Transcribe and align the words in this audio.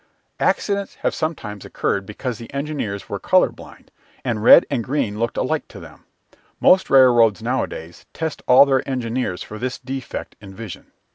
Accidents 0.39 0.95
have 1.05 1.13
sometimes 1.13 1.63
occurred 1.63 2.07
because 2.07 2.39
the 2.39 2.51
engineers 2.51 3.07
were 3.07 3.19
colour 3.19 3.49
blind 3.51 3.91
and 4.25 4.43
red 4.43 4.65
and 4.67 4.83
green 4.83 5.19
looked 5.19 5.37
alike 5.37 5.67
to 5.67 5.79
them. 5.79 6.05
Most 6.59 6.89
roads 6.89 7.43
nowadays 7.43 8.07
test 8.11 8.41
all 8.47 8.65
their 8.65 8.89
engineers 8.89 9.43
for 9.43 9.59
this 9.59 9.77
defect 9.77 10.35
in 10.41 10.55
vision. 10.55 10.87